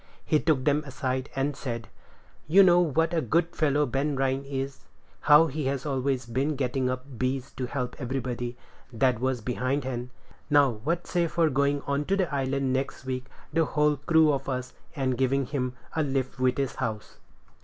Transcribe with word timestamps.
He 0.25 0.39
took 0.39 0.65
them 0.65 0.83
aside, 0.87 1.29
and 1.35 1.55
said, 1.55 1.87
"You 2.47 2.63
know 2.63 2.79
what 2.79 3.13
a 3.13 3.21
good 3.21 3.55
fellow 3.55 3.85
Ben 3.85 4.15
Rhines 4.15 4.47
is; 4.47 4.79
how 5.19 5.45
he 5.45 5.65
has 5.65 5.85
always 5.85 6.25
been 6.25 6.55
getting 6.55 6.89
up 6.89 7.19
'bees' 7.19 7.51
to 7.51 7.67
help 7.67 7.95
everybody 7.99 8.57
that 8.91 9.19
was 9.19 9.41
behindhand: 9.41 10.09
now, 10.49 10.71
what 10.71 11.05
say 11.05 11.27
for 11.27 11.51
going 11.51 11.83
on 11.83 12.05
to 12.05 12.17
the 12.17 12.33
island 12.33 12.73
next 12.73 13.05
week, 13.05 13.25
the 13.53 13.63
whole 13.65 13.95
crew 13.95 14.33
of 14.33 14.49
us, 14.49 14.73
and 14.95 15.19
giving 15.19 15.45
him 15.45 15.73
a 15.95 16.01
lift 16.01 16.39
with 16.39 16.57
his 16.57 16.73
house?" 16.77 17.17